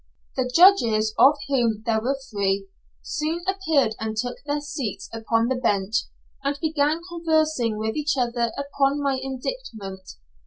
The 0.35 0.51
judges, 0.51 1.13
of 1.19 1.35
whom 1.47 1.83
there 1.85 2.01
were 2.01 2.17
three, 2.31 2.65
soon 3.03 3.43
appeared 3.47 3.93
and 3.99 4.17
took 4.17 4.37
their 4.47 4.59
seats 4.59 5.07
upon 5.13 5.47
the 5.47 5.53
bench, 5.53 6.05
and 6.43 6.57
began 6.59 7.01
conversing 7.07 7.77
with 7.77 7.95
each 7.95 8.15
other 8.17 8.51
upon 8.57 8.99
my 8.99 9.19
indictment. 9.21 10.13